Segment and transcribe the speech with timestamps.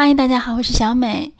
[0.00, 1.34] 嗨，大家好，我是小美。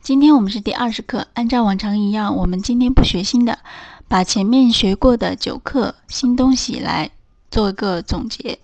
[0.00, 3.60] 今天我们是第二十课，按照往常一样，我们今天不学新的，
[4.08, 7.12] 把前面学过的九课新东西来
[7.52, 8.58] 做一个总结。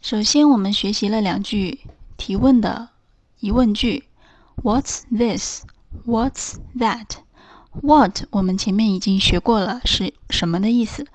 [0.00, 1.80] 首先，我们学习了两句
[2.16, 2.88] 提问的
[3.40, 4.04] 疑问句
[4.62, 11.06] ：What's this？What's that？What 我们前面已经学过了，是什么的意思？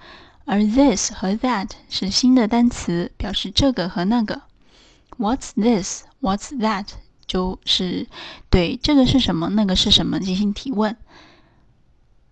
[0.46, 4.44] 而 this 和 that 是新的单词，表示这个和那个。
[5.18, 6.04] What's this?
[6.22, 6.90] What's that?
[7.26, 8.08] 就是
[8.50, 10.98] 对这个是什么，那个是什么进行提问。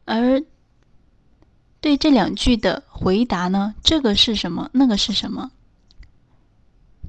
[0.05, 0.44] 而
[1.80, 5.52] 对这两句的回答呢，这个是什么，那个是什么，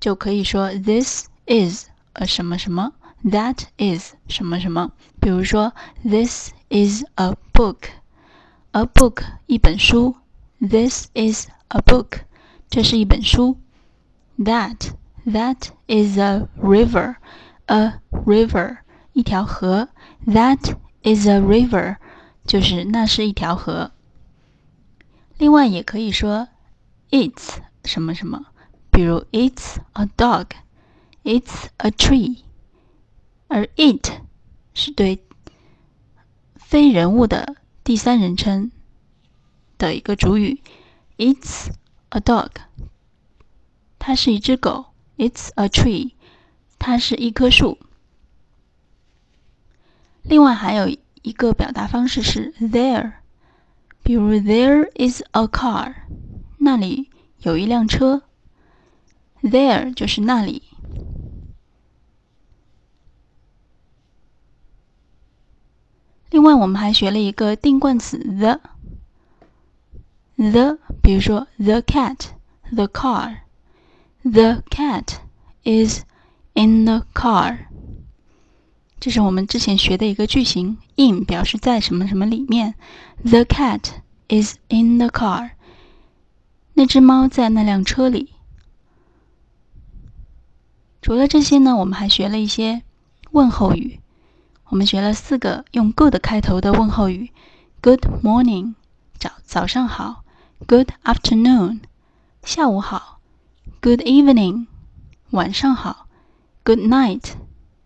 [0.01, 2.93] 就可以说 This is a 什么什么
[3.25, 4.93] ，That is 什么什么。
[5.21, 10.17] 比如说，This is a book，a book 一本书。
[10.61, 12.21] This is a book，
[12.71, 13.59] 这是一本书。
[14.39, 14.93] That
[15.27, 18.79] that is a river，a river
[19.13, 19.89] 一条河。
[20.27, 21.97] That is a river，
[22.47, 23.93] 就是那是一条河。
[25.39, 26.49] 另外也可以说
[27.11, 28.47] ，it's 什么什么，
[28.91, 32.39] 比如 it's a dog，it's a tree。
[33.49, 34.21] 而 it
[34.75, 35.25] 是对
[36.55, 38.71] 非人物的第三人称。
[39.77, 40.63] 的一个主语
[41.19, 41.73] ，It's
[42.11, 42.51] a dog，
[43.99, 46.13] 它是一只狗；It's a tree，
[46.79, 47.79] 它是一棵树。
[50.23, 50.89] 另外还有
[51.23, 53.13] 一个表达方式是 there，
[54.03, 55.95] 比如 There is a car，
[56.59, 58.23] 那里有一辆车。
[59.43, 60.63] There 就是那里。
[66.31, 68.61] 另外，我们还学了一个定冠词 the。
[70.37, 73.39] the，比如说 the cat，the car
[74.25, 75.21] the cat
[75.65, 76.05] is
[76.55, 77.67] in the car.
[79.01, 82.75] 这是我们之前学的一个句型 in 表示在什么什么里面。
[83.25, 83.91] The cat
[84.29, 85.51] is in the car.
[86.75, 88.35] 那只猫在那辆车里。
[91.01, 92.83] 除了这些呢我们还学了一些
[93.33, 93.99] 问候语。
[94.67, 97.33] 我们学了四个用 good 开头的问候语。
[97.81, 98.75] Good morning
[99.19, 100.23] 早早上好。
[100.69, 101.81] Good afternoon
[102.45, 103.22] 下午好。
[103.85, 104.69] Good evening，
[105.31, 106.07] 晚上好。
[106.63, 107.33] Good night，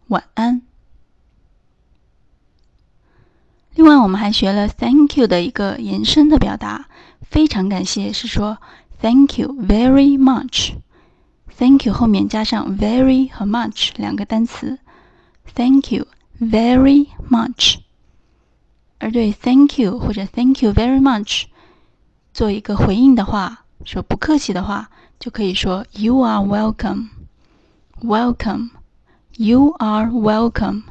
[0.08, 0.60] 晚安。
[3.74, 6.88] 另外，我们还学了 Thank you 的一个延伸的表达，
[7.22, 8.58] 非常感谢是说
[9.00, 10.74] Thank you very much。
[11.56, 14.78] Thank you 后面加上 very 和 much 两个单词。
[15.54, 16.06] Thank you
[16.38, 17.78] very much。
[18.98, 21.44] 而对 Thank you 或者 Thank you very much。
[22.34, 27.10] 做一个回应的话，说不客气的话，就可以说 "You are welcome."
[28.02, 28.70] Welcome,
[29.36, 30.82] you are welcome.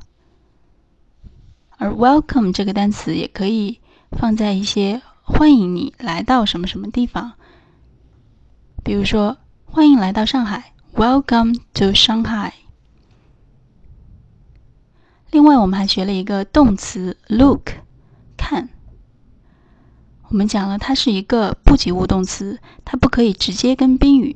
[1.78, 3.80] 而 welcome 这个单词也可以
[4.12, 7.34] 放在一些欢迎你来到什么什么地方，
[8.84, 12.54] 比如说欢迎来到上海，Welcome to Shanghai.
[15.32, 17.72] 另外，我们还学了一个动词 look，
[18.38, 18.70] 看。
[20.35, 24.35] 我们讲了，它是一个不及物动词，它不可以直接跟宾语。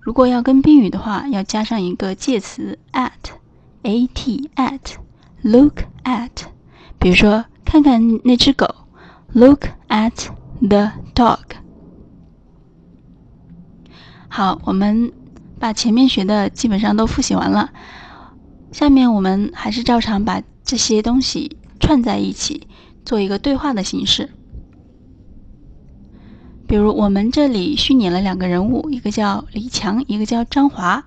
[0.00, 6.30] 如果要跟宾语的话，要加上一个介词 at，a t at，look at。
[6.98, 8.74] 比如说，看看那只狗
[9.32, 10.30] ，look at
[10.68, 11.38] the dog。
[14.26, 15.12] 好，我们
[15.60, 17.70] 把前面学的基本上都复习完了，
[18.72, 22.66] 下面我们还是照常把这些东西串在一起，
[23.04, 24.30] 做一个对话的形式。
[26.70, 31.04] 比如我们这里虚拟了两个人物，一个叫李强，一个叫张华。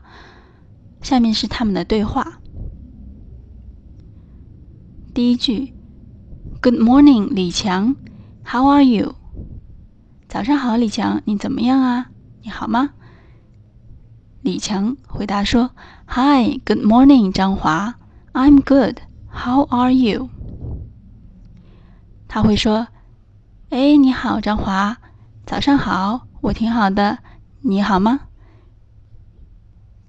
[1.01, 2.39] 下面是他们的对话。
[5.13, 5.73] 第一句
[6.61, 7.95] ：Good morning，李强
[8.45, 9.15] ，How are you？
[10.27, 12.07] 早上好，李强，你怎么样啊？
[12.41, 12.89] 你好吗？
[14.41, 15.69] 李强回答说
[16.07, 17.95] ：Hi，Good morning，张华
[18.33, 20.27] ，I'm good，How are you？
[22.27, 22.89] 他会说：
[23.69, 24.97] 哎，你好，张华。
[25.45, 27.19] 早上好，我挺好的，
[27.61, 28.27] 你好吗？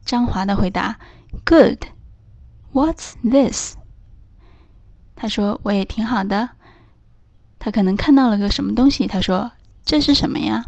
[0.04, 0.98] 张华的回答
[1.44, 1.86] ：Good.
[2.72, 3.74] What's this？
[5.16, 6.50] 他说我也挺好的。
[7.58, 9.50] 他可能看到了个什么东西，他说
[9.84, 10.66] 这是什么呀？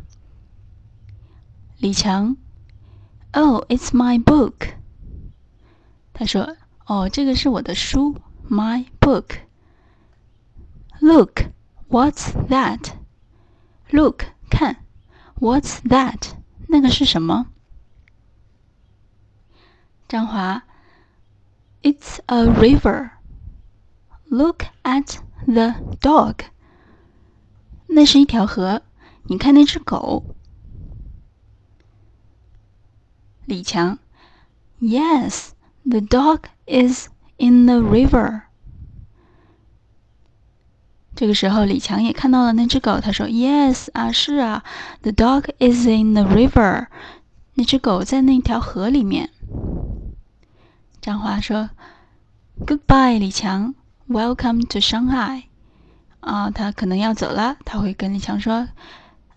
[1.78, 2.36] 李强
[3.32, 4.74] ：Oh, it's my book.
[6.12, 8.16] 他说哦，这个是我的书
[8.50, 9.42] ，my book.
[11.00, 11.44] Look,
[11.88, 12.90] what's that?
[13.90, 14.24] Look.
[14.48, 14.84] 看
[15.40, 16.32] ，What's that？
[16.69, 17.46] 那个是什么？
[20.08, 20.62] 张华
[21.82, 23.10] It's a river.
[24.28, 26.46] Look at the dog.
[27.88, 28.82] 那是一条河，
[29.25, 30.34] 你看那只狗。
[33.44, 34.00] 李强
[34.81, 35.50] ，Yes,
[35.84, 38.45] the dog is in the river.
[41.16, 43.00] 这个时候，李强也看到了那只狗。
[43.00, 44.62] 他说：“Yes，啊，是啊
[45.00, 46.88] ，the dog is in the river。
[47.54, 49.30] 那只狗在那条河里面。”
[51.00, 51.70] 张华说
[52.66, 53.74] ：“Goodbye，李强
[54.10, 55.44] ，Welcome to Shanghai。”
[56.20, 58.68] 啊，他可能要走了，他会跟李强说：“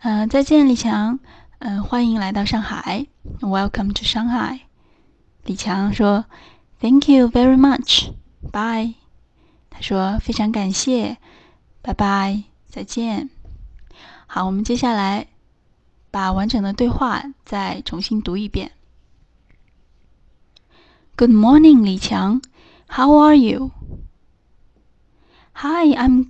[0.03, 1.19] 嗯，再见，李强，
[1.59, 3.07] 嗯，欢迎来到上海
[3.39, 4.59] ，Welcome to Shanghai。”
[5.45, 6.25] 李强说
[6.81, 8.95] ：“Thank you very much，Bye。”
[9.71, 11.17] 他说：“非常感谢。”
[11.81, 13.29] 拜拜，再见。
[14.27, 15.27] 好，我们接下来
[16.11, 18.71] 把完整的对话再重新读一遍。
[21.15, 22.41] Good morning，李强。
[22.87, 23.71] How are you?
[25.53, 26.29] Hi, I'm.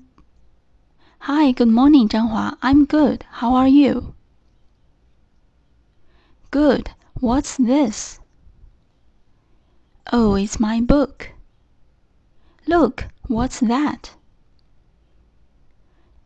[1.19, 2.57] Hi, good morning，张华。
[2.61, 3.21] I'm good.
[3.31, 4.13] How are you?
[6.51, 6.91] Good.
[7.21, 8.17] What's this?
[10.11, 11.29] Oh, it's my book.
[12.65, 14.11] Look, what's that?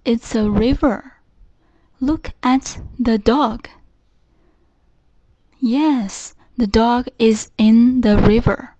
[0.04, 1.14] It's a river.
[2.00, 3.68] Look at the dog.
[5.60, 8.76] Yes, the dog is in the river.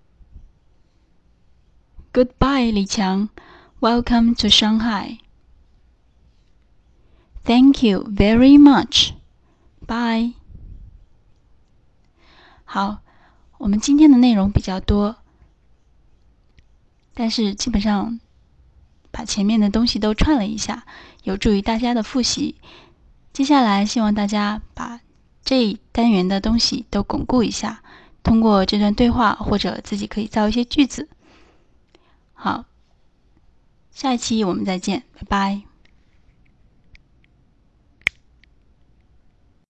[2.13, 3.29] Goodbye, Li Qiang.
[3.81, 5.19] Welcome to Shanghai.
[7.45, 9.15] Thank you very much.
[9.87, 10.35] Bye.
[12.65, 12.99] 好，
[13.59, 15.17] 我们今天的内容比较多，
[17.15, 18.21] 但是基本上
[19.14, 20.86] 把前面的东西都串了一下，
[21.22, 22.56] 有助于大家的复习。
[23.32, 25.00] 接下来，希望大家把
[25.46, 27.84] 这一单元的东西都巩固一下，
[28.24, 31.08] 通过这段对话或者自己可以造一些句子。
[32.34, 32.66] 好，
[33.92, 35.73] 下一期我们再见，拜拜。